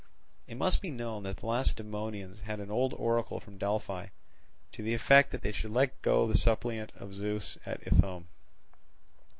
[0.47, 4.07] It must be known that the Lacedaemonians had an old oracle from Delphi,
[4.71, 8.25] to the effect that they should let go the suppliant of Zeus at Ithome.